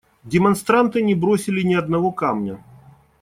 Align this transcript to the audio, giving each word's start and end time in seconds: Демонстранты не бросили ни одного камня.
Демонстранты 0.23 1.03
не 1.03 1.13
бросили 1.13 1.61
ни 1.61 1.75
одного 1.75 2.11
камня. 2.11 2.57